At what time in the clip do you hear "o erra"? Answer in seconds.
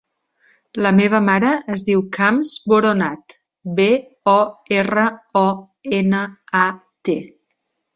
4.37-5.09